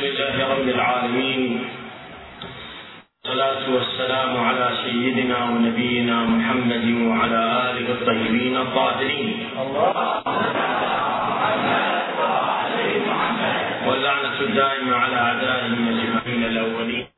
لله 0.00 0.34
رب 0.54 0.68
العالمين. 0.68 1.64
والصلاة 3.24 3.64
والسلام 3.74 4.32
على 4.44 4.66
سيدنا 4.84 5.38
ونبينا 5.44 6.16
محمد 6.24 6.86
وعلى 7.08 7.40
آله 7.68 7.86
الطيبين 7.96 8.56
الطاهرين. 8.56 9.28
واللعنة 13.86 14.36
الدائمة 14.40 14.94
على 14.96 15.16
أعدائهم 15.16 15.82
أجمعين 15.92 16.42
الأولين. 16.44 17.09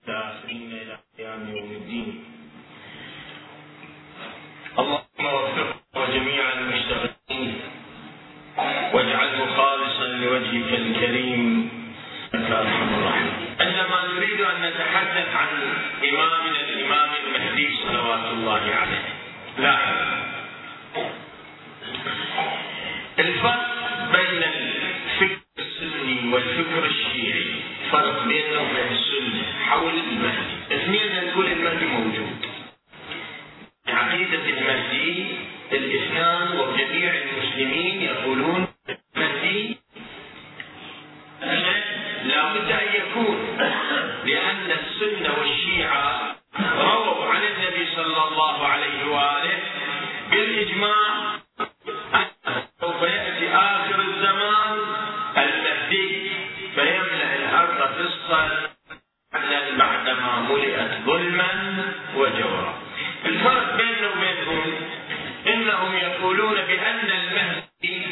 فإنهم 65.93 66.13
يقولون 66.13 66.55
بأن 66.55 67.11
المهدي 67.11 68.03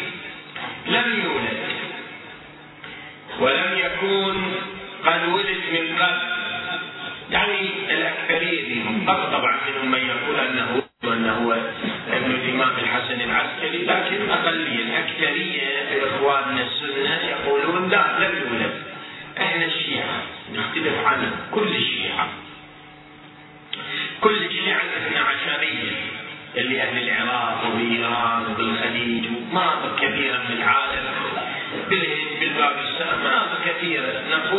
لم 0.86 1.22
يولد. 1.24 1.60
ولم 3.40 3.78
يكون 3.78 4.54
قد 5.06 5.28
ولد 5.28 5.60
من 5.72 5.96
قبل. 5.98 6.40
يعني 7.30 7.68
الأكثرية 7.90 8.64
دي 8.68 8.82
فقط 9.06 9.32
طبعا 9.32 9.58
منهم 9.68 9.90
من 9.90 9.98
يقول 9.98 10.40
أنه 10.40 10.82
أنه 11.04 11.56
ابن 12.12 12.30
الإمام 12.30 12.70
الحسن 12.78 13.20
العسكري 13.20 13.78
لكن 13.84 14.30
أقلية 14.30 14.82
الأكثرية 14.84 15.59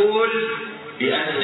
نقول 0.02 0.30
بأن 0.99 1.44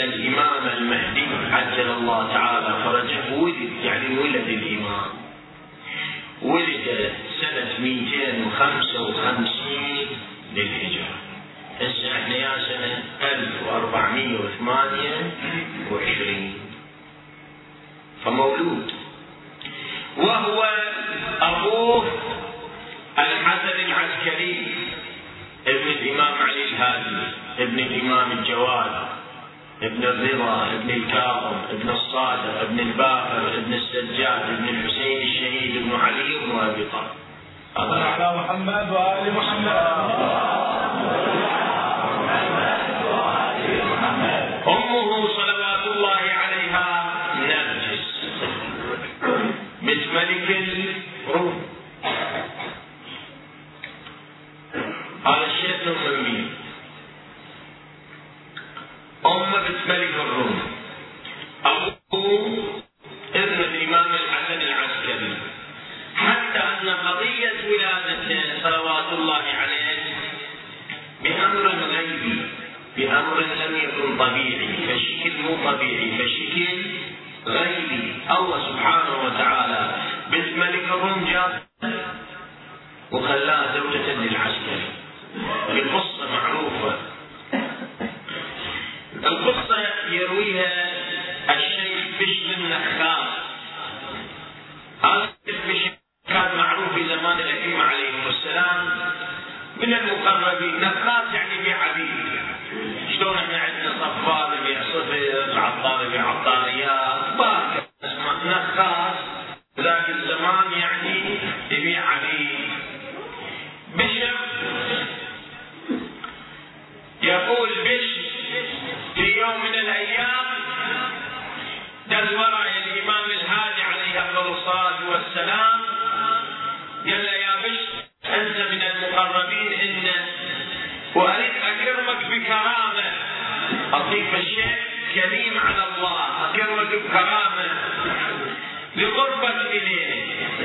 إليه 139.66 140.24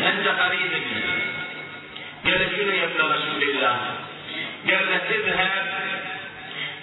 أنت 0.08 0.28
قريب 0.28 0.72
قال 2.24 2.40
شنو 2.56 2.72
يا 2.72 2.84
ابن 2.84 3.00
رسول 3.00 3.42
الله 3.42 3.76
قال 4.70 4.86
له 4.90 4.98
تذهب 5.10 5.74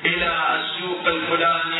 إلى 0.05 0.29
السوق 0.59 1.07
الفلاني 1.07 1.78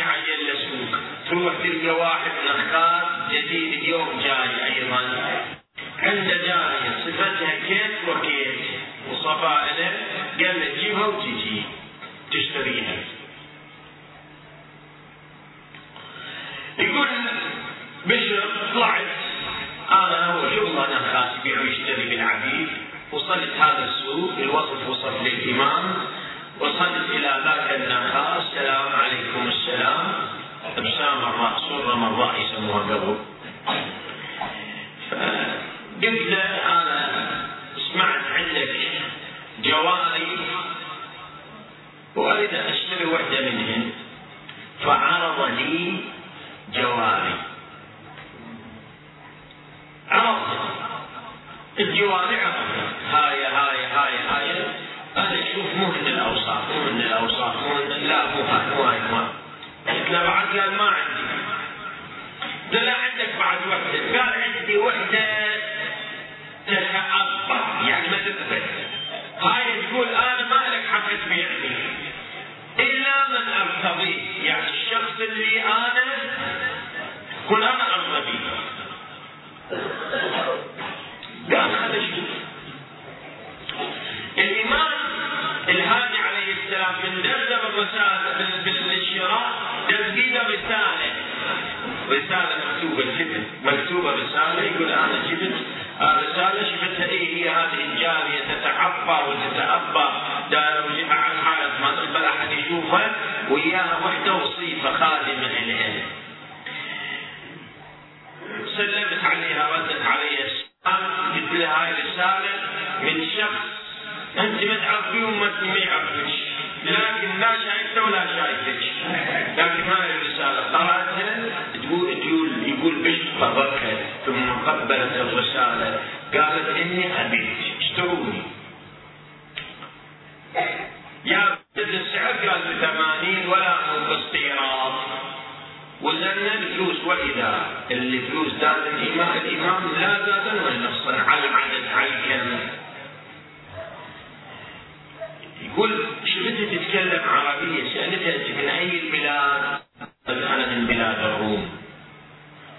تتكلم 146.90 147.22
عربية 147.28 147.94
سألتها 147.94 148.62
من 148.62 148.68
أي 148.68 149.00
البلاد؟ 149.00 149.80
قالت 150.26 150.42
أنا 150.42 150.74
من 150.74 150.86
بلاد 150.86 151.18
الروم 151.18 151.70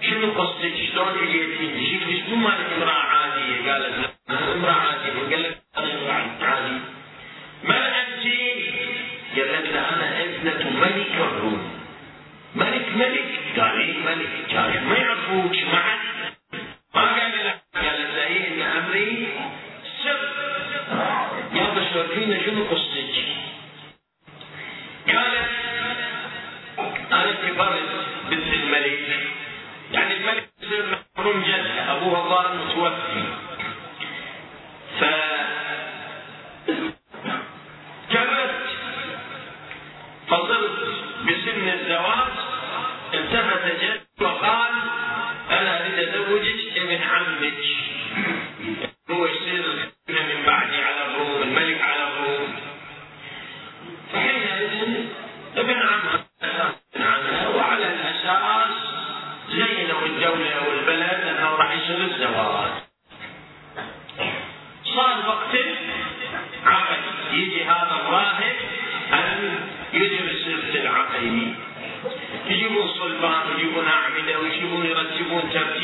شنو 0.02 0.32
قصتك؟ 0.32 0.72
شلون 0.92 1.08
اجيتي؟ 1.08 2.22
شنو 2.26 2.36
مالك 2.36 2.66
امرأة 2.76 2.92
عادية؟ 2.92 3.72
قالت 3.72 3.98
لا 3.98 4.11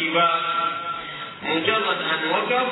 الربا 0.08 0.40
مجرد 1.42 2.02
أن 2.02 2.30
وقف 2.30 2.68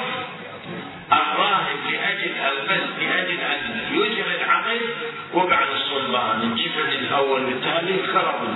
الراهب 1.13 1.77
لأجل 1.93 2.33
البذل 2.33 3.05
لأجل 3.05 3.41
أن 3.41 3.81
يجري 3.93 4.35
العقد 4.35 4.81
وقع 5.33 5.63
السلطان 5.63 6.41
انشفت 6.41 6.89
الأول 6.89 7.45
بالتالي 7.45 8.07
خرب 8.13 8.55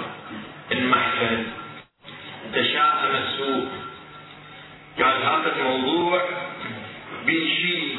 المحفل. 0.73 1.47
تشاءم 2.55 3.17
السوق 3.17 3.69
قال 5.03 5.23
هذا 5.23 5.53
الموضوع 5.57 6.29
بشيء 7.27 7.99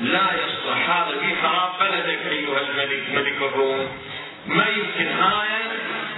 لا 0.00 0.26
يصلح. 0.34 0.90
هذا 0.90 1.18
في 1.20 1.34
خراب 1.42 1.70
بلدك 1.80 2.26
أيها 2.26 2.60
الملك 2.60 3.10
ملك 3.14 3.36
الروم. 3.42 3.88
ما 4.46 4.66
يمكن 4.66 5.08
هاي 5.08 5.48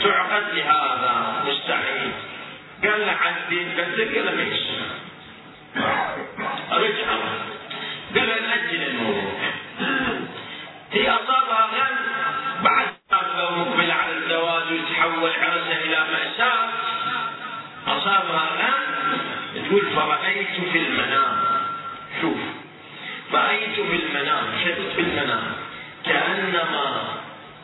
تعقد 0.03 0.55
لهذا؟ 0.55 1.45
مستحيل. 1.47 2.13
قال 2.85 3.01
له 3.07 3.13
عندي 3.13 3.65
بس 3.79 4.15
كده 4.15 4.31
مش 4.31 4.59
قريت 6.71 6.97
رجع 6.97 7.11
قال 8.17 8.43
نأجل 8.43 8.83
الموضوع. 8.83 9.33
هي 10.93 11.11
أصابها 11.11 11.67
غل. 11.67 11.97
بعد 12.65 12.87
ما 13.37 13.51
مقبل 13.51 13.91
على 13.91 14.17
الزواج 14.17 14.63
ويتحول 14.73 15.31
عرسه 15.31 15.77
إلى 15.85 16.07
مأساة. 16.13 16.69
أصابها 17.87 18.49
غل. 18.61 19.21
تقول 19.65 19.83
فرأيت 19.97 20.49
في 20.73 20.79
المنام. 20.79 21.37
شوف. 22.21 22.39
رأيت 23.33 23.75
في 23.81 23.97
المنام. 23.97 24.45
شفت 24.65 24.95
في 24.97 25.01
المنام. 25.01 25.53
كأنما 26.07 27.05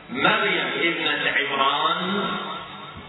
مريم 0.09 0.69
ابنة 0.81 1.33
عمران 1.37 2.37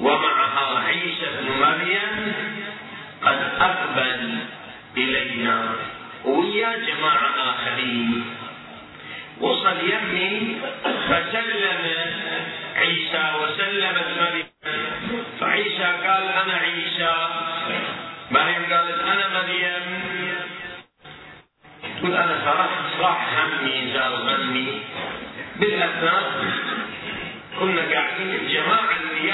ومعها 0.00 0.78
عيسى 0.86 1.26
بن 1.40 1.48
مريم 1.60 2.32
قد 3.22 3.38
أقبل 3.60 4.38
إلينا. 4.96 5.74
ويا 6.24 6.72
جماعة 6.76 7.30
آخرين 7.50 8.24
وصل 9.40 9.76
يمي 9.92 10.56
فسلم 11.08 11.84
عيسى 12.76 13.24
وسلمت 13.42 14.08
مريم. 14.20 14.46
فعيسى 15.40 15.84
قال 15.84 16.24
أنا 16.42 16.54
عيسى 16.54 17.14
مريم 18.30 18.62
قالت 18.72 19.00
أنا 19.00 19.28
مريم. 19.28 19.86
تقول 21.98 22.14
أنا 22.14 22.40
صرحت 22.44 22.84
صاح 23.00 23.20
همي 23.38 23.92
زار 23.92 24.14
همي 24.14 24.80
بالأثناء 25.56 26.22
كنا 27.58 27.82
قاعدين 27.94 28.34
الجماعة 28.34 28.90
اللي 29.00 29.30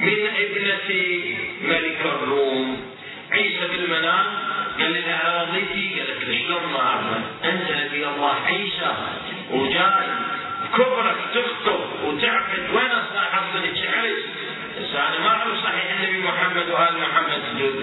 من 0.00 0.18
ابنة 0.44 0.90
ملك 1.62 2.00
الروم 2.04 2.90
عيسى 3.32 3.66
بالمنام 3.70 4.26
قال 4.78 4.92
لها 4.92 5.42
رضيتي 5.42 6.00
قالت 6.00 6.24
له 6.24 6.38
شلون 6.38 6.72
ما 6.72 6.80
اعرف 6.80 7.04
انت 7.44 7.70
نبي 7.70 8.06
الله 8.06 8.34
عيسى 8.46 8.92
وجاي 9.50 10.08
كبرك 10.76 11.16
تخطب 11.34 11.80
وتعبد 12.04 12.70
وين 12.74 12.90
حصل 13.32 13.58
عرس 13.94 14.22
بس 14.80 14.94
أنا 14.94 15.18
ما 15.24 15.28
أعرف 15.28 15.64
صحيح 15.64 15.84
النبي 16.00 16.18
محمد 16.22 16.68
وآل 16.70 16.94
محمد. 17.04 17.42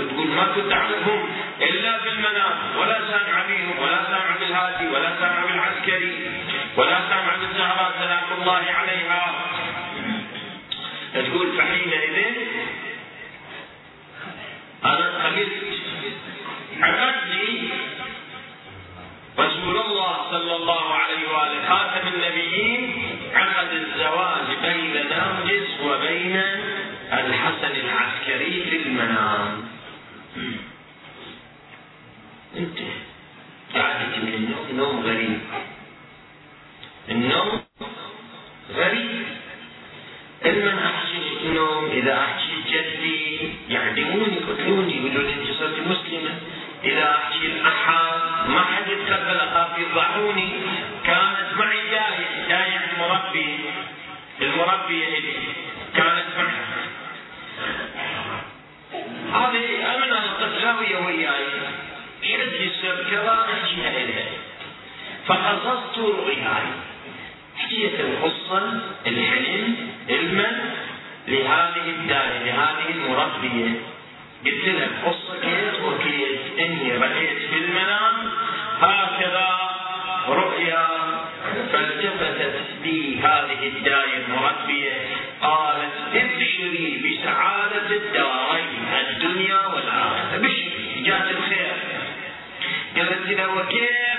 تقول 0.09 0.27
ما 0.27 0.43
كنت 0.55 0.73
أعرفهم 0.73 1.29
إلا 1.61 1.97
في 1.99 2.09
المنام 2.09 2.55
ولا 2.79 2.99
سامع 3.11 3.45
بهم 3.47 3.79
ولا 3.79 4.03
سامع 4.09 4.35
بالهادي 4.39 4.87
ولا 4.87 5.09
سامع 5.19 5.45
بالعسكري 5.45 6.15
ولا 6.77 6.99
سامع 7.09 7.35
بالزهراء 7.35 7.91
سلام 7.99 8.41
الله 8.41 8.63
عليها. 8.79 9.35
تقول 11.21 11.57
فحينئذ 11.57 12.17
أنا 14.85 15.25
قبلت 15.25 15.51
عقدني 16.81 17.69
رسول 19.39 19.77
الله 19.77 20.31
صلى 20.31 20.55
الله 20.55 20.93
عليه 20.93 21.29
وآله. 21.29 21.69
خاتم 21.69 22.07
النبيين. 22.07 23.09
عقد 23.33 23.71
الزواج 23.71 24.47
بين 24.61 24.93
نرجس 24.93 25.67
وبين 25.83 26.35
الحسن 27.13 27.73
العسكري 27.75 28.63
في 28.69 28.75
المنام. 28.77 29.67
انت. 32.57 32.79
قعدت 33.75 34.17
من 34.17 34.33
النوم 34.33 34.67
نوم 34.73 35.05
غريب. 35.05 35.36
الي 54.91 55.33
كانت 55.95 56.25
معي 56.37 56.67
هذه 59.33 59.95
امن 59.95 60.13
القساوية 60.13 61.05
وياي. 61.05 61.45
شد 62.23 62.53
السب 62.53 63.09
كذا 63.11 63.45
احكيها 63.53 63.89
اليها 63.89 64.25
فقصصت 65.27 65.97
رؤياي 65.97 66.67
حكيت 67.57 67.99
القصة 67.99 68.81
الحلم 69.07 69.75
علما 70.09 70.73
لهذه 71.27 71.83
الداية 71.87 72.43
لهذه 72.43 72.89
المربية. 72.89 73.69
قلت 74.45 74.65
لها 74.65 74.85
القصة 74.85 75.41
كيف 75.41 75.83
وكيف؟ 75.85 76.59
إني 76.59 76.91
رأيت 76.97 77.37
في 77.49 77.55
المنام 77.55 78.31
هكذا 78.81 79.57
رؤيا 80.27 80.87
فالتفتت 81.73 82.55
بي 82.83 83.19
هذه 83.23 83.67
الداية 83.67 84.17
المربية. 84.27 84.91
قالت 85.41 85.93
ابشري 86.13 87.01
بسعادة 87.03 87.95
الدارين 87.95 88.87
الدنيا 89.09 89.67
والآخرة. 89.67 90.35
ابشري 90.35 91.03
جات 91.05 91.31
الخير. 91.31 91.73
قالت 92.97 93.27
لها 93.29 93.47
وكيف؟ 93.47 94.17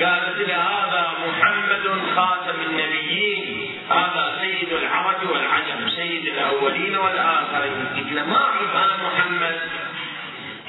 قالت 0.00 0.48
له 0.48 0.56
هذا 0.56 1.14
محمد 1.28 2.00
خاتم 2.16 2.60
النبيين 2.70 3.70
هذا 3.90 4.38
سيد 4.40 4.72
العرب 4.72 5.30
والعجم 5.30 5.88
سيد 5.88 6.26
الأولين 6.26 6.96
والآخرين. 6.96 7.86
قلت 7.96 8.12
له 8.12 8.26
ما 8.26 8.36
اعرف 8.36 8.76
أنا 8.76 8.96
محمد؟ 9.06 9.60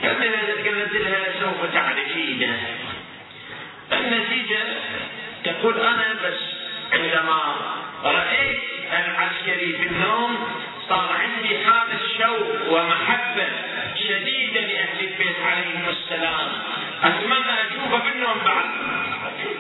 قالت 0.04 0.94
لها 0.94 1.24
سوف 1.42 1.74
تعرفينه. 1.74 2.60
النتيجة 3.94 4.64
تقول 5.46 5.80
أنا 5.80 6.16
بس 6.24 6.40
عندما 6.94 7.56
رأيت 8.04 8.62
العسكري 8.94 9.74
في 9.74 9.84
النوم 9.88 10.48
صار 10.90 11.10
عندي 11.20 11.58
حالة 11.66 12.00
شوق 12.18 12.74
ومحبة 12.74 13.48
شديدة 13.96 14.62
لأهل 14.62 15.00
البيت 15.00 15.36
عليهم 15.46 15.90
السلام. 15.90 16.48
أتمنى 17.04 17.54
أشوفه 17.62 17.98
بالنوم 17.98 18.38
بعد؟ 18.46 18.66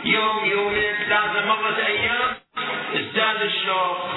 يوم 0.05 0.45
يومين 0.45 0.93
ثلاثة 1.07 1.45
مرة 1.45 1.85
أيام 1.85 2.37
ازداد 2.95 3.41
الشوق. 3.41 4.09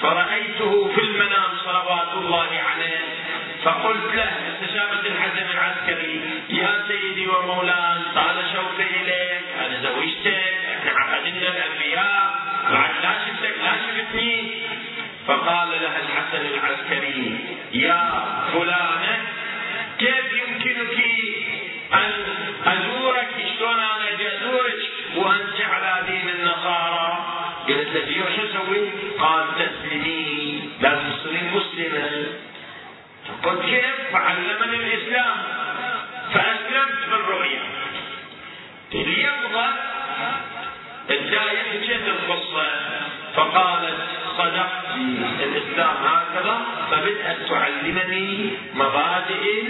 فرأيته 0.00 0.92
في 0.94 1.00
المنام 1.00 1.50
صلوات 1.64 2.08
الله 2.16 2.48
عليه. 2.68 3.00
فقلت 3.64 4.14
له 4.14 4.30
استشافة 4.52 5.00
الحسن 5.00 5.46
العسكري 5.50 6.20
يا 6.48 6.84
سيدي 6.88 7.28
ومولاي 7.28 7.94
طال 8.14 8.36
شوقي 8.54 8.97
فقال 15.28 15.68
لها 15.82 15.98
الحسن 16.00 16.46
العسكري 16.46 17.38
يا 17.72 18.00
فلانة 18.52 18.87
الإسلام 45.78 45.96
هكذا 46.04 46.60
فبدأت 46.90 47.36
تعلمني 47.50 48.50
مبادئ 48.74 49.62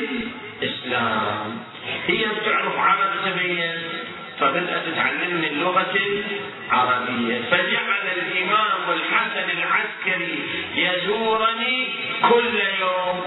الإسلام. 0.63 1.59
هي 2.07 2.27
بتعرف 2.27 2.79
عرب 2.79 3.11
تبين 3.25 3.79
فبدأت 4.41 4.85
تعلمني 4.97 5.47
اللغة 5.47 5.95
العربية. 6.71 7.41
فجعل 7.51 8.07
الإمام 8.17 8.83
الحسن 8.93 9.49
العسكري 9.59 10.39
يزورني 10.75 11.89
كل 12.31 12.61
يوم. 12.81 13.25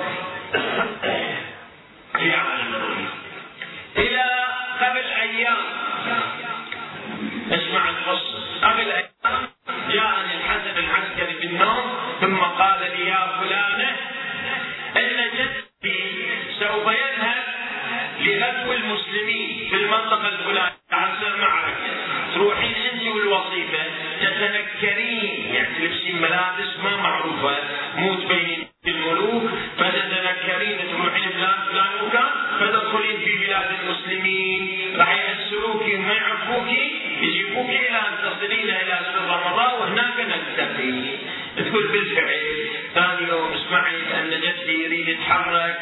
سمعت 43.92 44.14
أن 44.14 44.42
جدي 44.42 44.84
يريد 44.84 45.08
يتحرك 45.08 45.80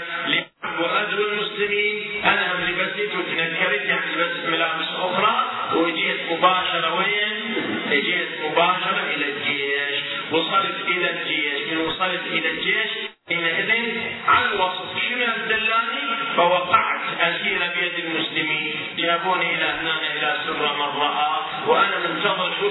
وغزو 0.79 1.27
المسلمين. 1.27 2.25
أنا 2.25 2.65
لبست 2.69 3.15
وتنكرت 3.15 3.81
يعني 3.85 4.15
لبست 4.15 4.45
ملابس 4.49 4.87
أخرى. 4.95 5.45
وجيت 5.73 6.31
مباشرة 6.31 6.97
وين؟ 6.97 7.55
جيت 7.89 8.29
مباشرة 8.45 9.03
إلى 9.15 9.25
الجيش. 9.25 10.03
وصلت 10.31 10.75
إلى 10.87 11.09
الجيش. 11.09 11.71
من 11.71 11.77
وصلت 11.77 12.21
إلى 12.27 12.49
الجيش 12.49 12.91
حينئذ 13.29 14.01
على 14.27 14.45
الوصف 14.45 14.85
شنو 15.01 15.25
الدلاني 15.37 16.01
فوقعت 16.35 17.01
اسير 17.19 17.59
بيد 17.75 18.05
المسلمين. 18.05 18.75
جابون 18.97 19.29
ودوني 19.29 19.55
إلى 19.55 19.65
هنا 19.65 20.13
إلى 20.13 20.37
سره 20.45 20.73
من 20.73 21.01
راى 21.01 21.39
وأنا 21.67 22.07
منتظر 22.07 22.53
شو 22.59 22.69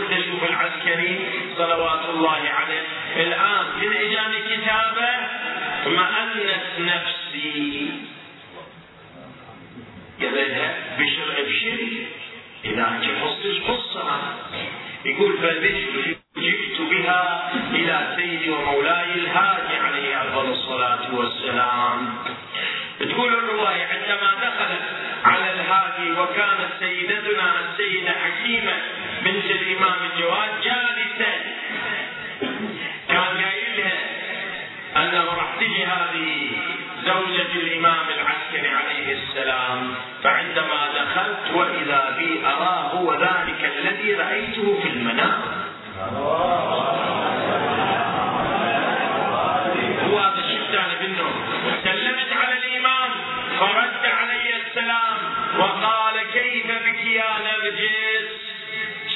فرد 53.60 54.06
علي 54.06 54.56
السلام 54.56 55.18
وقال 55.58 56.14
كيف 56.32 56.66
بك 56.66 57.06
يا 57.06 57.30
نرجس؟ 57.46 58.28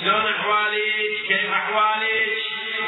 شلون 0.00 0.26
أحوالك؟ 0.26 1.10
كيف 1.28 1.52
أحوالك؟ 1.52 2.38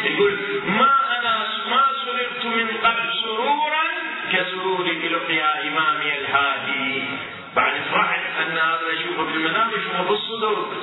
يقول 0.04 0.38
ما 0.66 0.94
أنا 1.18 1.46
ما 1.70 1.82
سررت 2.04 2.44
من 2.46 2.68
قبل 2.84 3.12
سرورا 3.22 3.84
كسروري 4.32 4.92
بلقيا 4.92 5.68
إمامي 5.68 6.18
الهادي. 6.18 7.02
بعد 7.56 7.72
فرحت 7.92 8.20
أن 8.40 8.58
هذا 8.58 8.86
أشوفه 8.92 9.26
في 9.26 9.36
المنام 9.36 9.68
أشوفه 9.70 10.02
بالصدور 10.02 10.74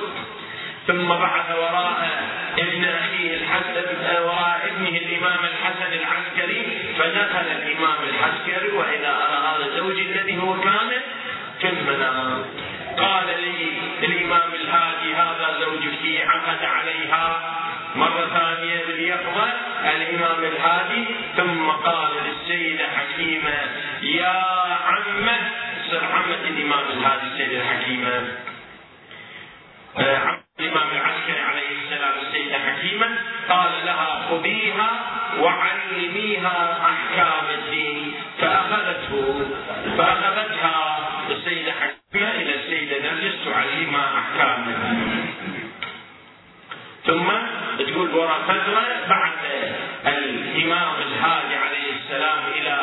ثم 0.86 1.08
بعث 1.08 1.50
وراء 1.58 2.28
ابن 2.58 2.84
أخيه 2.84 3.36
الحسن 3.36 4.22
وراء 4.24 4.70
ابنه 4.72 4.81
الإمام 5.22 5.44
الحسن 5.44 5.92
العسكري 5.92 6.78
فدخل 6.98 7.46
الإمام 7.46 7.96
العسكري 8.08 8.72
وإذا 8.72 9.08
أرى 9.08 9.38
هذا 9.46 9.76
زوجي 9.76 10.02
الذي 10.02 10.38
هو 10.38 10.60
كان 10.60 10.90
في 11.60 11.68
المنام. 11.68 12.44
قال 12.98 13.26
لي 13.26 13.72
الإمام 14.02 14.54
الهادي 14.54 15.14
هذا 15.14 15.56
زوجك 15.60 16.26
عقد 16.26 16.64
عليها. 16.64 17.54
مرة 17.96 18.26
ثانية 18.32 18.84
باليقظة 18.86 19.52
الإمام 19.84 20.44
الهادي 20.44 21.04
ثم 21.36 21.70
قال 21.70 22.10
للسيدة 22.26 22.84
حكيمة 22.96 23.58
يا 24.02 24.44
عمة. 24.86 25.38
سر 25.90 26.04
عمة 26.04 26.48
الإمام 26.48 26.84
الهادي 26.90 27.26
السيدة 27.26 27.60
الحكيمة 27.60 28.28
وعلميها 36.46 36.78
أحكام 36.90 37.44
الدين 37.58 38.12
فأخذته 38.40 39.46
فأخذتها 39.98 40.98
السيدة 41.30 41.72
حكيمة 41.72 42.30
إلى 42.30 42.54
السيدة 42.54 43.10
نرجس 43.12 43.34
تعلمها 43.44 44.18
أحكام 44.18 44.74
ثم 47.06 47.28
تقول 47.78 48.10
ورا 48.14 48.38
فترة 48.48 48.84
بعد 49.08 49.32
الإمام 50.06 50.94
الهادي 51.02 51.54
عليه 51.56 51.92
السلام 52.04 52.38
إلى 52.56 52.76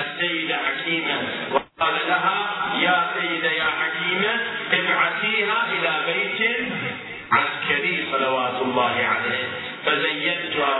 السيدة 0.00 0.56
حكيمة 0.56 1.22
وقال 1.52 1.94
لها 2.08 2.46
يا 2.80 3.06
سيدة 3.20 3.50
يا 3.50 3.64
حكيمة 3.64 4.40
ابعثيها 4.72 5.56
إلى 5.72 5.92
بيت 6.12 6.50
عسكري 7.32 8.06
صلوات 8.12 8.62
الله 8.62 8.90
عليه. 9.06 9.48
فزينتها 9.86 10.78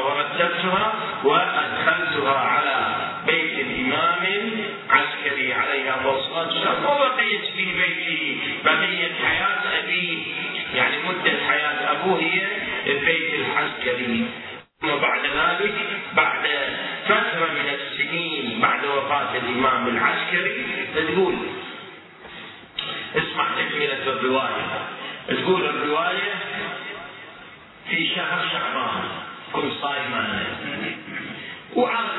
ورتبتها 0.64 0.92
وأدخلتها 1.24 2.38
على 2.38 2.96
بيت 3.26 3.58
الإمام 3.66 4.26
العسكري 4.90 5.52
عليه 5.54 5.94
الصلاة 5.94 6.46
والسلام. 6.46 6.84
وبقيت 6.84 7.44
في 7.56 7.64
بيته 7.64 8.38
بقية 8.64 9.14
حياة 9.24 9.78
أبيه 9.84 10.18
يعني 10.74 10.96
مدة 11.08 11.32
حياة 11.48 11.92
أبوه 11.92 12.20
هي 12.20 12.46
البيت 12.86 13.34
العسكري. 13.34 14.26
ثم 14.80 14.96
بعد 14.96 15.20
ذلك 15.20 15.74
بعد 16.16 16.44
فترة 17.04 17.48
من 17.52 17.68
السنين 17.74 18.60
بعد 18.60 18.84
وفاة 18.84 19.36
الإمام 19.36 19.88
العسكري 19.88 20.66
تقول 20.94 21.34
اسمع 23.16 23.44
تكملة 23.58 24.02
الرواية. 24.06 24.88
تقول 25.28 25.64
الرواية 25.64 26.34
في 27.90 28.08
شهر 28.14 28.48
شعبان. 28.52 28.69
Quran. 31.80 32.09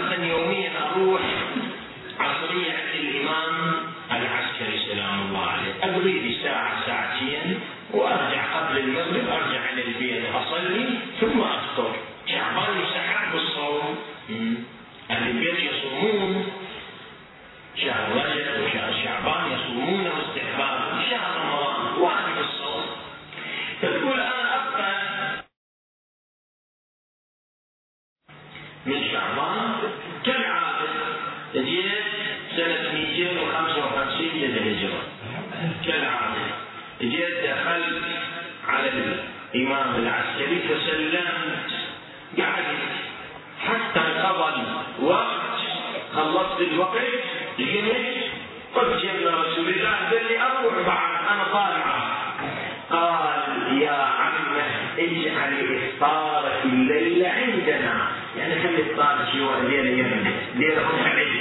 طالعه 51.53 52.01
قال 52.91 53.77
يا 53.81 53.91
عمة 53.91 54.63
اجعل 54.99 55.77
إفطارك 55.77 56.59
الليلة 56.65 57.29
عندنا. 57.29 58.07
يعني 58.37 58.55
خلي 58.63 58.81
إفطارك 58.91 59.35
جوا 59.35 59.57
الليلة 59.57 59.89
يمنا 59.89 60.31
ليلة 60.55 60.81
فانه 60.87 61.40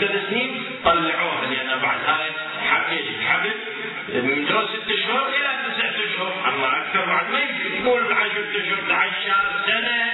سنين 0.00 0.64
طلعوها 0.84 1.46
لأن 1.46 1.78
بعد 1.82 1.98
هاي 2.06 2.30
حمل 2.70 3.04
حمل 3.28 3.54
من 4.08 4.46
ست 4.46 4.90
اشهر 4.90 5.28
إلى 5.28 5.72
تسعة 5.74 5.94
اشهر 6.06 6.32
أما 6.48 6.78
أكثر 6.78 7.06
بعد 7.06 7.30
ما 7.30 7.38
يقول 7.38 8.12
عشر 8.12 8.44
اشهر 8.54 8.78
11 8.92 9.10
سنة. 9.66 10.06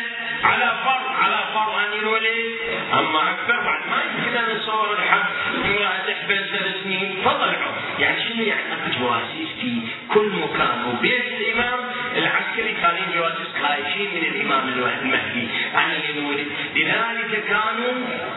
على 0.44 0.72
فرض 0.84 1.16
على 1.22 1.44
فرض 1.54 1.74
أن 1.74 1.98
الولد 1.98 2.56
أما 2.92 3.30
أكثر 3.30 3.60
بعد 3.60 3.80
ما 3.90 4.02
يمكن 4.02 4.36
ان 4.36 4.56
نتصور 4.56 4.92
الحق 4.92 5.30
تحبس 6.06 6.50
ثلاث 6.50 6.82
سنين 6.82 7.16
فطلعوا 7.24 7.72
يعني 7.98 8.28
شنو 8.28 8.42
يعني؟ 8.42 8.62
جواسيس 9.00 9.48
في 9.60 9.80
كل 10.08 10.28
مكان. 10.28 10.84
وبيت 10.84 11.24
الإمام 11.26 11.80
العسكري 12.16 12.74
كانوا 12.82 13.14
جواسيس 13.14 13.48
خايفين 13.62 14.10
من 14.14 14.24
الإمام 14.34 14.68
المهدي. 14.68 15.48
عن 15.74 15.90
الولد 16.10 16.46
لذلك 16.76 17.44
كانوا 17.44 17.94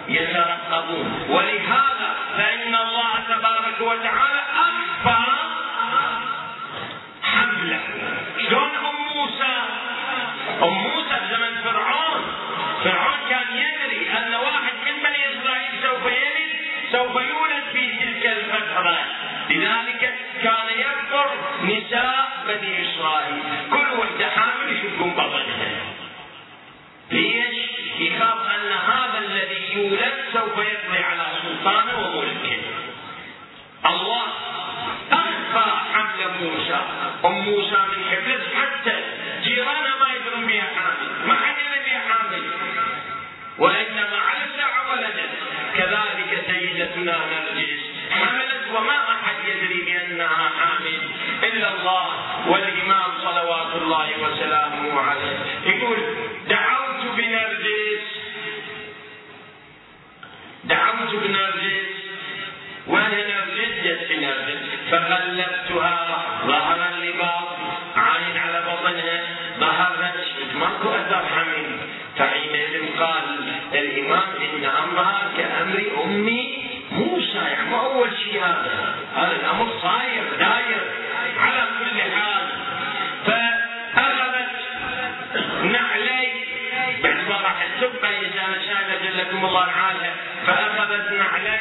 يترقبون. 0.07 1.25
ولهذا 1.29 2.15
فإن 2.37 2.75
الله 2.75 3.11
تبارك 3.29 3.81
وتعالى 3.81 4.41
اخفى 4.55 5.24
الله 53.95 54.27
وسلامه 54.27 55.01
عليه. 55.01 55.37
يقول 55.65 55.97
دعوت 56.49 57.01
بنرجس. 57.17 58.05
دعوت 60.63 61.11
بنرجس. 61.23 61.89
وين 62.87 63.03
نرجس؟ 63.03 63.73
جت 63.83 64.11
نرجس. 64.11 64.61
فقلبتها 64.91 66.23
ظهر 66.47 66.89
اللباس. 66.93 67.49
عاين 67.95 68.37
على 68.37 68.61
بطنها 68.61 69.23
ظهر 69.59 70.11
ماكو 70.55 70.89
أثر 70.89 71.25
حمل 71.35 71.77
فحينئذ 72.17 72.99
قال 72.99 73.23
الإمام 73.73 74.29
إن 74.41 74.65
امرها 74.65 75.31
كامر 75.37 76.03
أمي 76.03 76.63
موسى. 76.91 77.37
يعني 77.37 77.69
ما 77.69 77.79
أول 77.79 78.09
شيء 78.23 78.43
هذا. 78.43 78.95
هذا 79.15 79.35
الأمر 79.35 79.67
صاير. 79.81 80.23
لكم 89.35 89.45
الله 89.45 89.65
تعالى 89.65 90.13
فأخذت 90.47 91.11
نعلي 91.11 91.59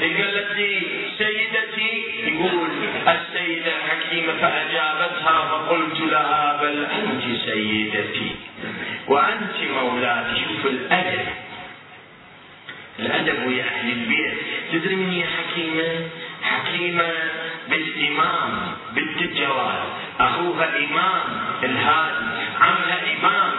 قالت 0.00 0.50
لي 0.56 0.82
سيدتي 1.18 2.04
يقول 2.24 2.70
السيدة 3.08 3.72
الحكيمه 3.76 4.32
فأجابتها 4.32 5.48
فقلت 5.48 6.00
لها 6.00 6.60
بل 6.62 6.84
أنت 6.84 7.22
سيدتي 7.44 8.36
وأنت 9.08 9.56
مولاتي 9.82 10.42
شوف 10.44 10.66
الأدب. 10.66 11.26
الأدب 12.98 13.46
ويا 13.46 13.64
أهل 13.64 13.90
البيت. 13.92 14.34
تدري 14.72 14.96
من 14.96 15.10
هي؟ 15.10 15.24
حكيمة؟ 16.42 17.12
بالإمام 17.68 18.50
بنت 18.92 19.22
الجواد 19.22 19.82
أخوها 20.20 20.68
إمام 20.78 21.20
الهادي 21.62 22.24
عمها 22.60 23.00
إمام. 23.18 23.53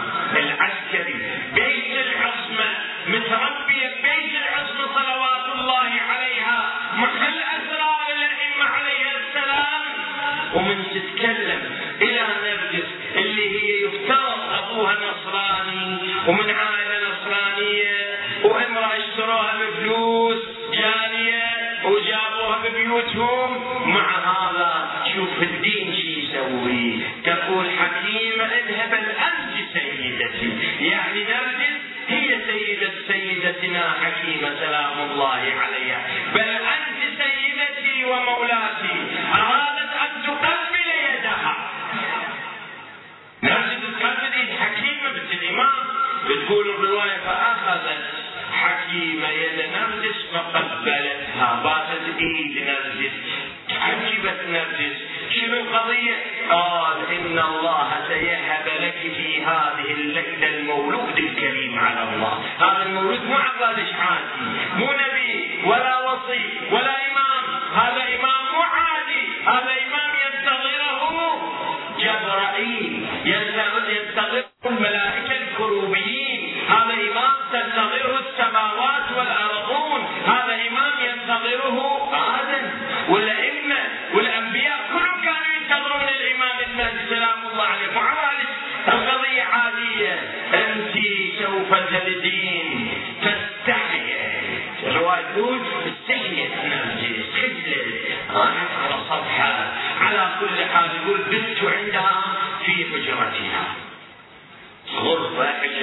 تتكلم 11.16 11.62
إلى 12.02 12.26
نرجس 12.44 12.86
اللي 13.16 13.48
هي 13.50 13.84
يفترض 13.84 14.40
أبوها 14.52 14.94
نصراني 14.94 15.98
ومن 16.28 16.50
عائلة 16.50 17.08
نصرانية 17.08 18.18
وأمرأة 18.44 18.96
اشتروها 18.96 19.54
بفلوس 19.60 20.38
جاريه 20.72 21.46
وجابوها 21.84 22.62
ببيوتهم. 22.64 23.64
مع 23.88 24.10
هذا 24.10 24.90
شوف 25.14 25.42
الدين 25.42 25.94
شو 25.94 26.08
يسوي. 26.08 27.00
تقول 27.24 27.66
حكيمة 27.70 28.44
اذهب 28.44 28.94
انت 28.94 29.56
سيدتي. 29.72 30.52
يعني 30.80 31.24
نرجس 31.24 31.80
هي 32.08 32.38
سيدة 32.46 32.92
سيدتنا 33.08 33.94
حكيمة 34.02 34.54
سلام 34.60 35.10
الله 35.10 35.52
عليها. 35.60 36.06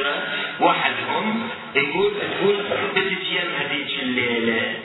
حجرة 0.04 0.24
وحدهم 0.60 1.50
يقول 1.76 2.12
تقول 2.22 2.56
بدت 2.96 3.26
يم 3.32 3.50
هذيك 3.60 4.00
الليلة 4.02 4.76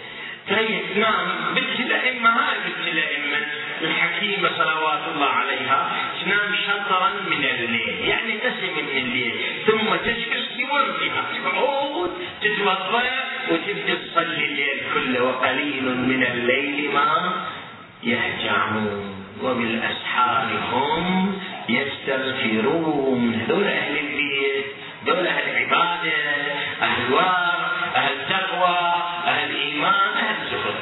تريد 0.48 0.80
تنام 0.94 1.26
بنت 1.54 1.80
الأئمة 1.80 2.30
هاي 2.30 2.56
بنت 2.66 2.88
الأئمة 2.88 3.46
الحكيمة 3.82 4.48
صلوات 4.58 5.00
الله 5.14 5.26
عليها 5.26 5.90
تنام 6.24 6.54
شطرا 6.66 7.10
من 7.30 7.44
الليل. 7.44 8.08
يعني 8.08 8.32
قسم 8.32 8.72
من 8.76 8.88
الليل. 8.96 9.34
ثم 9.66 9.96
تجلس 9.96 10.70
وردها 10.72 11.24
تعود 11.44 12.10
تتوضا 12.42 13.02
وتبدأ 13.50 13.94
تصلي 13.94 14.44
الليل 14.44 14.80
كله 14.94 15.22
وقليل 15.24 15.82
من 15.82 16.26
الليل 16.32 16.90
ما 16.94 17.32
يهجعون 18.02 19.14
وبالأسحار 19.42 20.46
هم 20.72 21.38
يستغفرون. 21.68 23.34
هذول 23.34 23.64
أهل 23.64 23.96
أهل 27.08 27.14
وار 27.14 27.68
أهل 27.96 28.16
تقوى 28.28 28.78
أهل 29.26 29.50
ايمان 29.56 30.16
أهل 30.16 30.36
زهد 30.50 30.74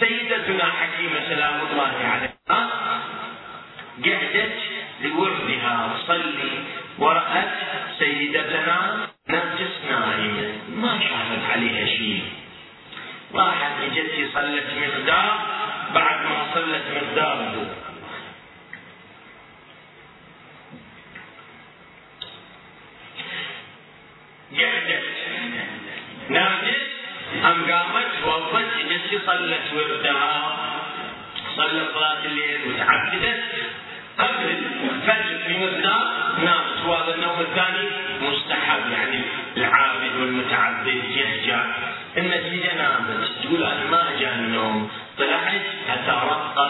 سيدتنا 0.00 0.64
حكيمة 0.64 1.20
سلام 1.28 1.60
الله 1.70 1.92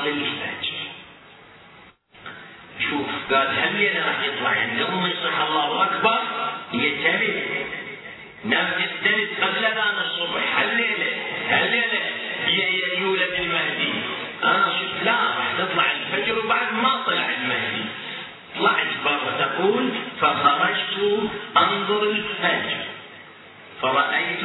الفجر 0.07 0.75
شوف 2.91 3.33
قال 3.33 3.49
هل 3.49 4.07
راح 4.07 4.23
يطلع 4.25 4.51
عندهم 4.51 5.07
يصح 5.07 5.41
الله 5.41 5.85
أكبر؟ 5.85 6.19
يتلد 6.73 7.45
نام 8.45 8.73
يستند 8.79 9.29
قبل 9.43 9.65
اذان 9.65 9.99
الصبح 10.05 10.59
هالليله 10.59 11.13
هالليله 11.49 12.01
يولد 12.99 13.33
المهدي 13.39 13.93
أنا 14.45 14.73
شفت 14.81 15.05
لا 15.05 15.13
راح 15.13 15.53
تطلع 15.59 15.93
الفجر 15.93 16.39
وبعد 16.39 16.73
ما 16.73 17.03
طلع 17.07 17.29
المهدي. 17.29 17.85
طلعت 18.59 18.87
برا 19.05 19.47
تقول 19.47 19.91
فخرجت 20.21 21.29
أنظر 21.57 22.03
الفجر. 22.03 22.85
فرأيت 23.83 24.44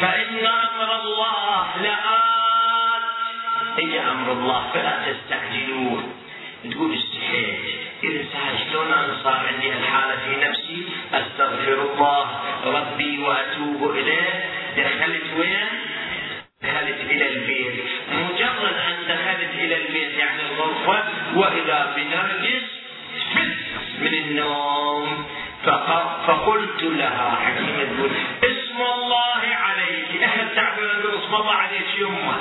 فإن 0.00 0.46
أمر 0.46 1.00
الله 1.00 1.66
لآت 1.82 3.02
إجا 3.78 4.10
أمر 4.10 4.32
الله؟ 4.32 4.70
فلا 4.74 5.12
تستعجلوه 5.12 6.02
تقول 6.70 6.94
استحيت 6.94 7.58
سهل 8.32 8.58
شلون 8.72 8.92
أنا 8.92 9.16
صار 9.24 9.46
عندي 9.54 9.72
الحالة 9.72 10.16
في 10.24 10.48
نفسي 10.48 10.82
أستغفر 11.14 11.82
الله 11.92 12.40
ربي 12.64 13.18
وأتوب 13.18 13.90
إليه. 13.90 14.44
دخلت 14.76 15.22
وين؟ 15.38 15.66
دخلت 16.62 17.00
إلى 17.10 17.28
البيت. 17.28 17.84
مجرد 18.12 18.74
أن 18.88 18.96
دخلت 19.08 19.50
إلى 19.54 19.76
البيت 19.86 20.18
يعني 20.18 20.42
الغرفة 20.42 21.04
وإذا 21.34 21.92
بنرجس 21.96 22.62
من 23.98 24.14
النوم 24.14 25.26
فقلت 26.26 26.82
لها 26.82 27.38
نقول 31.36 31.48
اسم 31.76 32.06
الله 32.06 32.36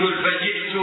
يقول 0.00 0.14
فجئت 0.24 0.74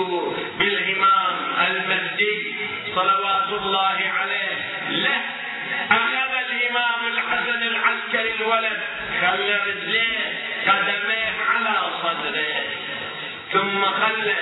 بالإمام 0.60 1.36
المهدي 1.68 2.56
صلوات 2.96 3.50
الله 3.62 3.98
عليه. 4.20 4.56
له 4.90 5.22
أخذ 5.92 6.34
الإمام 6.50 7.08
الحسن 7.14 7.64
العسكري 7.64 8.36
الولد 8.40 8.80
خلى 9.22 9.60
رجليه 9.68 10.18
قدميه 10.68 11.34
على 11.50 11.76
صدره 12.04 12.64
ثم 13.54 13.86
خلى 13.86 14.36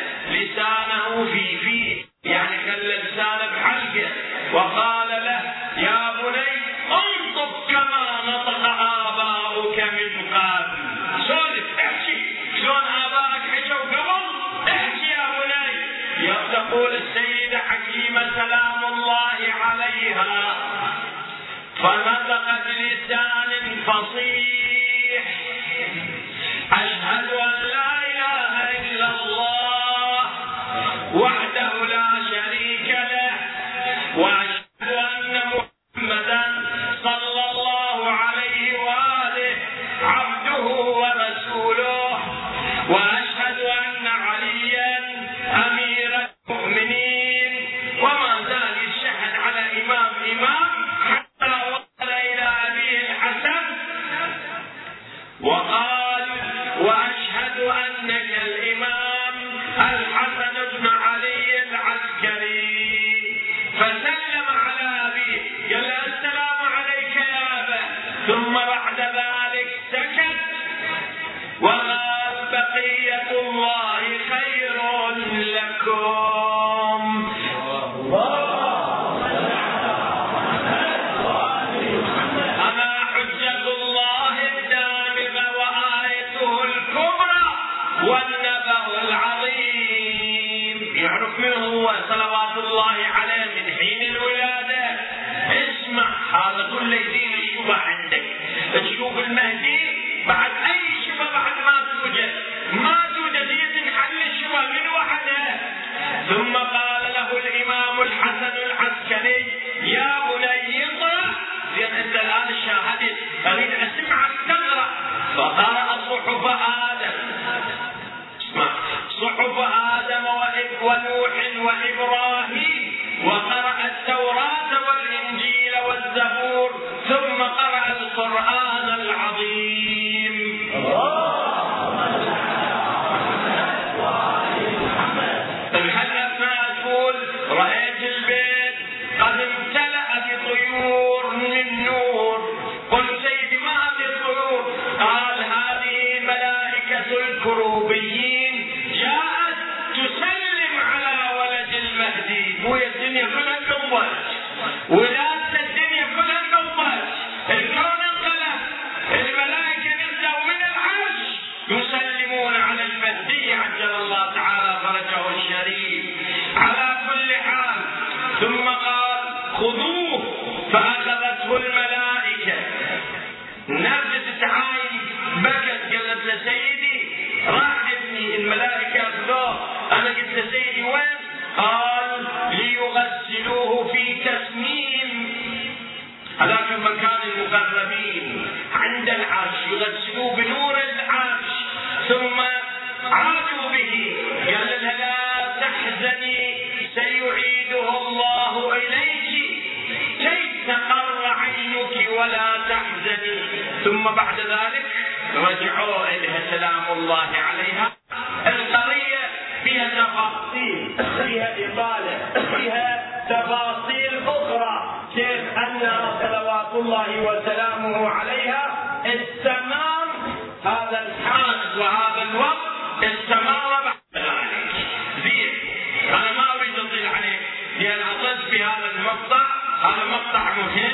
المقطع 229.16 229.46
هذا 229.82 230.06
مقطع 230.12 230.54
مهم 230.54 230.94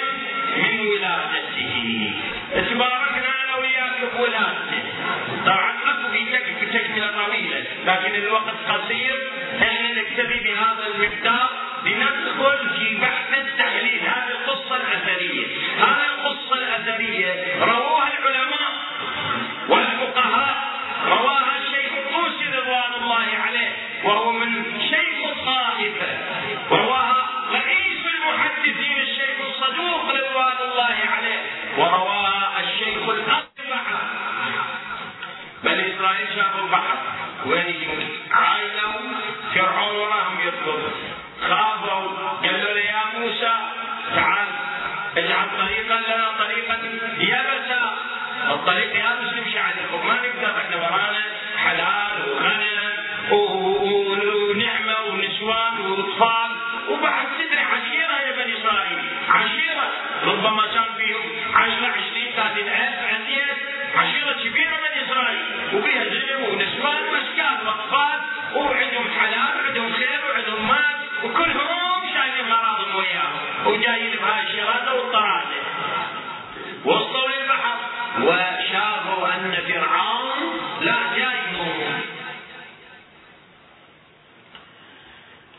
من 0.58 0.88
ولادته 0.88 1.51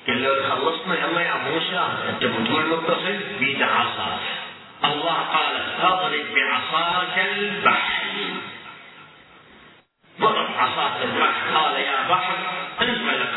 قال 0.06 0.22
لو 0.22 0.34
خلصنا 0.50 0.94
يلا 0.94 1.20
يا 1.20 1.34
موسى 1.34 1.88
أنت 2.08 2.24
بتقول 2.24 2.66
متصل 2.66 3.18
بيد 3.38 3.62
عصا 3.62 4.18
الله 4.84 5.14
قال 5.14 5.54
اضرب 5.82 6.26
بعصاك 6.34 7.18
البحر. 7.18 8.02
ضرب 10.20 10.48
عصاك 10.58 11.02
البحر. 11.02 11.56
قال 11.56 11.74
يا 11.80 12.08
بحر 12.08 12.36
انفلق 12.82 13.32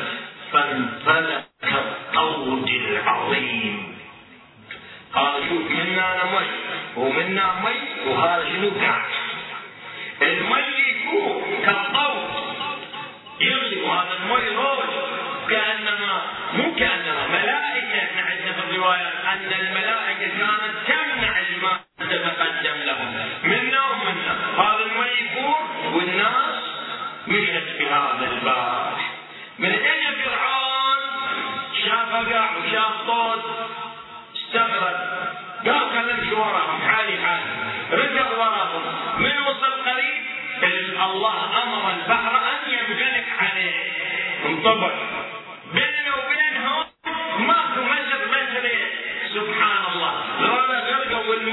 فانفلق 0.51 1.45
الطود 1.63 2.69
العظيم. 2.69 3.97
قال 5.13 5.33
شوف 5.49 5.71
منا 5.71 6.13
أنا 6.13 6.23
مي 6.39 6.47
ومنا 6.97 7.53
مي 7.65 8.09
وهذا 8.11 8.45
شنو 8.49 8.69
قاعد 8.81 9.11
المي 10.21 10.59
يكون 10.89 11.43
كالطود. 11.65 12.25
يغلي 13.41 13.81
وهذا 13.81 14.13
المي 14.13 14.55
روج 14.55 14.89
كأنما 15.49 16.21
مو 16.55 16.63
ان 16.63 17.31
ملائكة 17.31 17.97
إحنا 18.03 18.21
عندنا 18.21 18.51
في 18.53 18.59
الرواية 18.69 19.07
أن 19.33 19.53
الملائكة 19.59 20.37
كانت 20.37 20.75
تمنع 20.87 21.39
الماء 21.39 21.79
تتقدم 21.99 22.81
لهم. 22.85 23.15
من 23.43 23.71
نوع 23.71 23.93
من 23.95 24.21
هذا 24.57 24.83
الماء 24.85 25.13
يفور 25.23 25.57
والناس 25.93 26.63
مشت 27.27 27.77
في 27.77 27.85
هذا 27.85 28.29
الباب 28.31 28.97
من 29.59 29.69
اين 29.71 30.13
فرعون 30.25 30.99
شاف 31.85 32.11
قاع 32.33 32.49
وشاف 32.57 33.07
طود 33.07 33.41
استغرب 34.35 34.97
قال 35.65 35.89
خلينا 35.89 36.13
نمشي 36.13 36.35
وراهم 36.35 36.81
حالي 36.89 37.17
حالي. 37.17 37.43
رجع 37.91 38.31
وراهم. 38.31 38.83
من 39.19 39.37
وصل 39.47 39.71
قريب؟ 39.89 40.23
الله 41.03 41.63
أمر 41.63 41.93
البحر 41.93 42.37
أن 42.37 42.71
ينغلق 42.73 43.25
عليه. 43.39 43.91
انطبق. 44.45 44.93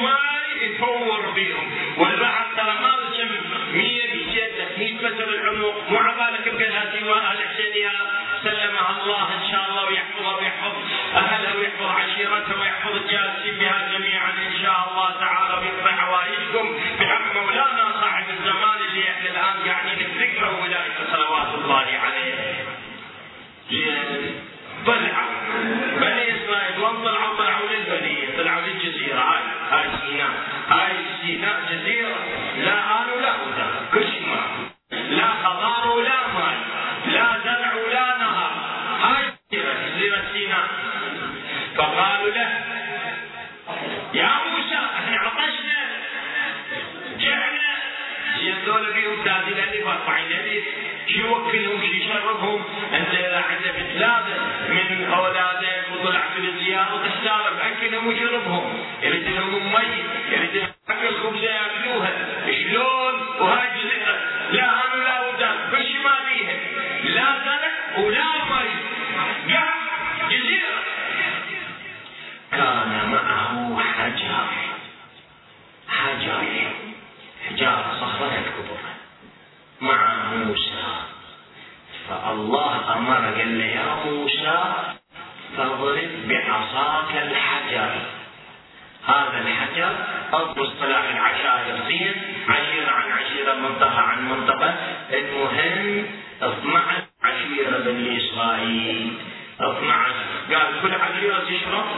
الجمال 0.02 0.62
يتفور 0.62 1.32
فيهم. 1.34 1.70
والبعض 1.98 2.46
ترى 2.56 2.74
ما 2.82 2.94
وسم 2.94 3.30
100 3.72 4.12
بجدك 4.12 4.78
100 4.78 4.92
متر 4.94 5.28
العمق 5.28 5.90
مو 5.90 5.98
عبالك 5.98 6.46
يبقى 6.46 6.68
الهاتيوه 6.68 7.32
الحسينية. 7.32 7.90
سلمها 8.42 9.02
الله 9.02 9.28
إن 9.34 9.50
شاء 9.52 9.70
الله 9.70 9.84
ويحفظها 9.86 10.36
ويحفظ 10.36 10.72
أهلها 11.14 11.54
ويحفظ 11.54 11.86
عشيرتها 11.86 12.60
ويحفظ 12.60 12.94
الجالسين 12.96 13.54
بهذه 13.58 13.91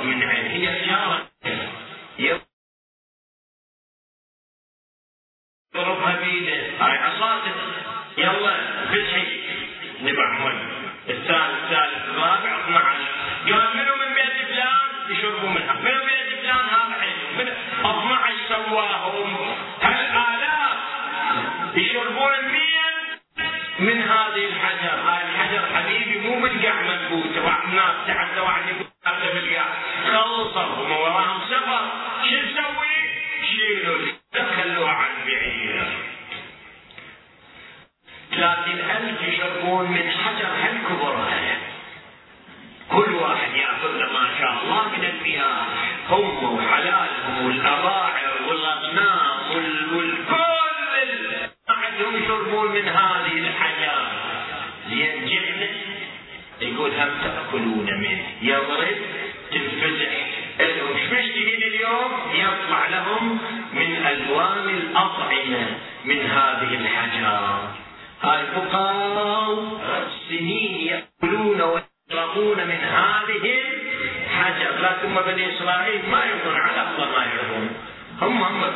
من 0.05 0.23
علم 0.23 0.44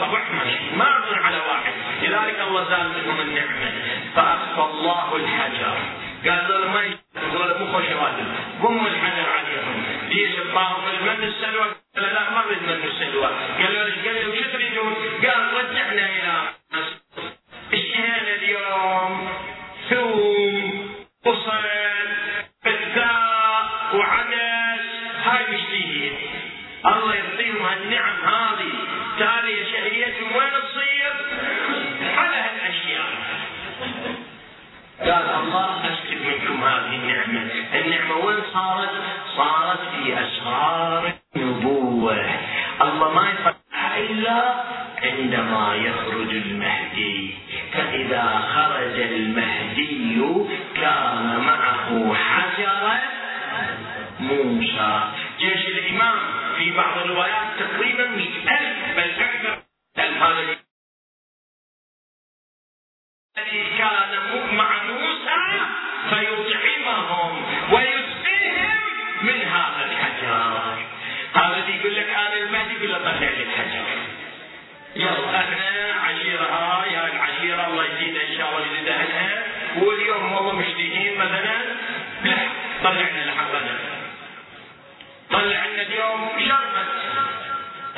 طبعنا 0.01 0.45
ما 0.77 0.85
على 1.25 1.37
واحد. 1.37 1.73
لذلك 2.03 2.41
الله 2.41 2.65
زال 2.71 2.89
منهم 2.89 3.21
النعمة. 3.21 3.73
فأخفى 4.17 4.61
الله 4.61 5.17
الحجر. 5.17 5.77
قال 6.25 6.47
ذول 6.49 6.69
ما 6.69 6.81
ذول 7.33 7.59
مو 7.59 7.73
خوش 7.73 7.85
راتب 7.85 8.27
قم 8.63 8.87
الحجر 8.87 9.27
عليهم. 9.39 9.77
ليش 10.09 10.37
باهم 10.55 10.83
المن 10.89 11.23
السلوى؟ 11.29 11.67
قال 11.97 12.15
لا 12.15 12.31
ما 12.31 12.45
اريد 12.45 12.63
من 12.63 12.91
السلوى. 12.91 13.29
قالوا 13.59 13.85
إيش 13.85 13.95
قالوا 14.07 14.35
شو 14.37 14.51
تريدون؟ 14.53 14.95
قال 15.25 15.41
رجعنا 15.55 16.07
إلى 16.17 16.58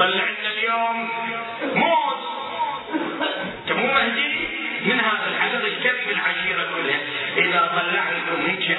طلع 0.00 0.24
لنا 0.24 0.50
اليوم 0.50 1.08
موت. 1.74 2.20
طيب، 3.68 3.76
مو 3.76 3.86
مهدي؟ 3.86 4.48
من 4.84 5.00
هذا 5.00 5.26
العدد 5.28 5.64
الكذب 5.64 6.10
العشيرة 6.10 6.68
كلها. 6.74 7.00
إذا 7.36 7.60
طلع 7.76 8.10
لكم 8.10 8.46
هيك 8.46 8.78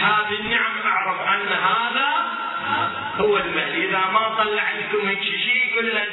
هذه 0.00 0.40
النعم 0.40 0.72
أعرف 0.86 1.20
أن 1.20 1.52
هذا 1.52 2.08
هو 3.16 3.36
المهدي. 3.36 3.88
إذا 3.88 3.98
ما 4.12 4.28
طلع 4.28 4.72
لكم 4.72 5.08
هيك 5.08 5.22
شيء 5.22 5.74
كله 5.74 6.04